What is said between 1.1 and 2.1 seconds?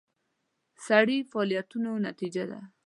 فعالیتونو